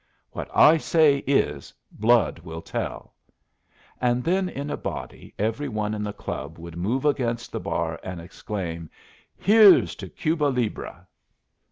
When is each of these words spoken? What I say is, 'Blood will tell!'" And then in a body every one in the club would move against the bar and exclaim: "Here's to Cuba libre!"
What 0.31 0.49
I 0.51 0.77
say 0.77 1.17
is, 1.27 1.71
'Blood 1.91 2.39
will 2.39 2.63
tell!'" 2.63 3.13
And 4.01 4.23
then 4.23 4.49
in 4.49 4.71
a 4.71 4.75
body 4.75 5.35
every 5.37 5.69
one 5.69 5.93
in 5.93 6.01
the 6.01 6.11
club 6.11 6.57
would 6.57 6.75
move 6.75 7.05
against 7.05 7.51
the 7.51 7.59
bar 7.59 7.99
and 8.03 8.19
exclaim: 8.19 8.89
"Here's 9.37 9.93
to 9.97 10.09
Cuba 10.09 10.45
libre!" 10.45 11.05